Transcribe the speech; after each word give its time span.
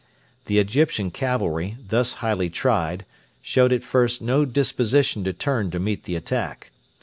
The 0.45 0.57
Egyptian 0.57 1.11
cavalry, 1.11 1.77
thus 1.87 2.13
highly 2.25 2.49
tried, 2.49 3.05
showed 3.39 3.71
at 3.71 3.83
first 3.83 4.19
no 4.19 4.45
disposition 4.45 5.23
to 5.25 5.31
turn 5.31 5.69
to 5.69 5.79
meet 5.79 6.05
the 6.05 6.15
attack. 6.15 6.71